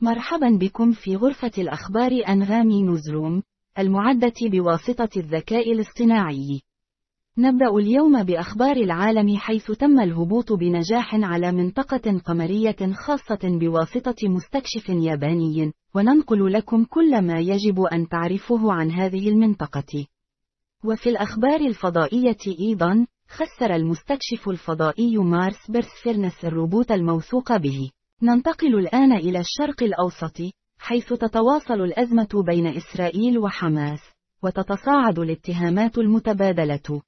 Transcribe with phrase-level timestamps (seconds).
[0.00, 3.42] مرحبا بكم في غرفة الأخبار أنغامي newsroom،
[3.78, 6.60] المعدة بواسطة الذكاء الاصطناعي.
[7.38, 15.72] نبدأ اليوم بأخبار العالم حيث تم الهبوط بنجاح على منطقة قمرية خاصة بواسطة مستكشف ياباني،
[15.94, 20.06] وننقل لكم كل ما يجب أن تعرفوه عن هذه المنطقة.
[20.84, 27.90] وفي الأخبار الفضائية أيضا، خسر المستكشف الفضائي Mars Perseverance الروبوت الموثوق به.
[28.22, 30.36] ننتقل الآن إلى الشرق الأوسط،
[30.78, 34.00] حيث تتواصل الأزمة بين إسرائيل وحماس،
[34.42, 37.02] وتتصاعد الاتهامات المتبادلة.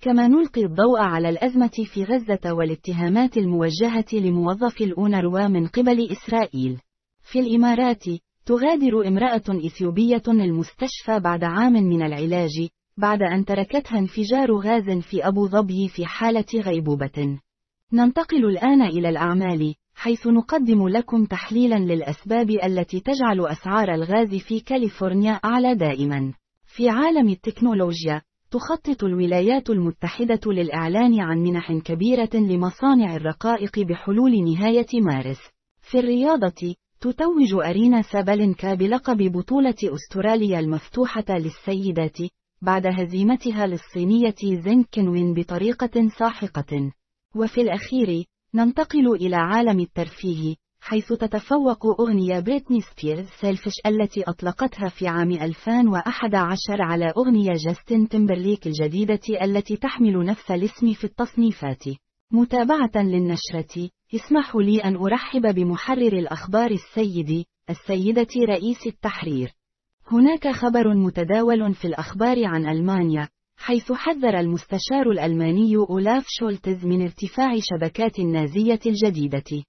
[0.00, 6.78] كما نلقي الضوء على الأزمة في غزة والاتهامات الموجهة لموظف الأونروا من قبل إسرائيل.
[7.32, 8.04] في الإمارات،
[8.46, 15.48] تغادر امرأة إثيوبية المستشفى بعد عام من العلاج، بعد أن تركتها انفجار غاز في أبو
[15.48, 17.38] ظبي في حالة غيبوبة.
[17.92, 25.32] ننتقل الآن إلى الأعمال، حيث نقدم لكم تحليلا للأسباب التي تجعل أسعار الغاز في كاليفورنيا
[25.32, 26.32] أعلى دائما.
[26.66, 35.40] في عالم التكنولوجيا، تخطط الولايات المتحدة للإعلان عن منح كبيرة لمصانع الرقائق بحلول نهاية مارس.
[35.90, 42.18] في الرياضة، تتوج أرينا سابالينكا بلقب بطولة أستراليا المفتوحة للسيدات،
[42.62, 46.92] بعد هزيمتها للصينية زينغ كينوين بطريقة ساحقة.
[47.36, 55.08] وفي الأخير، ننتقل إلى عالم الترفيه، حيث تتفوق أغنية بريتني سبيرز Selfish التي أطلقتها في
[55.08, 61.84] عام 2011 على أغنية جاستن تيمبرليك الجديدة التي تحمل نفس الاسم في التصنيفات.
[62.32, 69.52] متابعة للنشرة، اسمحوا لي أن أرحب بمحرر الأخبار السيد، السيدة رئيس التحرير.
[70.12, 73.28] هناك خبر متداول في الأخبار عن ألمانيا،
[73.58, 79.64] حيث حذر المستشار الألماني أولاف شولتز من ارتفاع شبكات النازية الجديدة.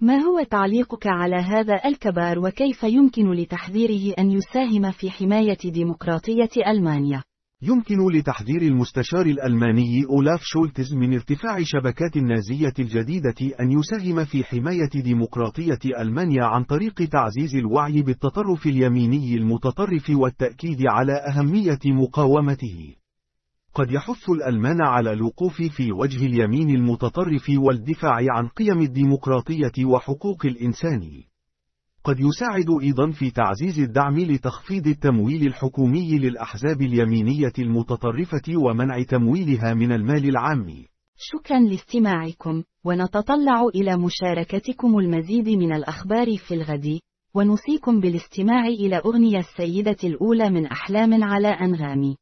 [0.00, 7.22] ما هو تعليقك على هذا الكبار وكيف يمكن لتحذيره أن يساهم في حماية ديمقراطية ألمانيا؟
[7.62, 15.02] يمكن لتحذير المستشار الألماني أولاف شولتز من ارتفاع شبكات النازية الجديدة أن يساهم في حماية
[15.04, 22.94] ديمقراطية ألمانيا عن طريق تعزيز الوعي بالتطرف اليميني المتطرف والتأكيد على أهمية مقاومته.
[23.78, 31.00] قد يحث الألمان على الوقوف في وجه اليمين المتطرف والدفاع عن قيم الديمقراطية وحقوق الإنسان.
[32.04, 39.92] قد يساعد أيضا في تعزيز الدعم لتخفيض التمويل الحكومي للأحزاب اليمينية المتطرفة ومنع تمويلها من
[39.92, 40.66] المال العام.
[41.16, 47.00] شكرا لاستماعكم، ونتطلع إلى مشاركتكم المزيد من الأخبار في الغد،
[47.34, 52.16] ونوصيكم بالاستماع إلى أغنية السيدة الأولى من أحلام على أنغامي.